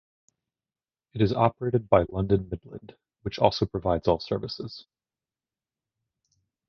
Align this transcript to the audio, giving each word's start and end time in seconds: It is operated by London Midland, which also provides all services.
It 1.13 1.21
is 1.21 1.31
operated 1.31 1.87
by 1.87 2.05
London 2.09 2.49
Midland, 2.49 2.95
which 3.21 3.37
also 3.37 3.67
provides 3.67 4.07
all 4.07 4.19
services. 4.19 4.87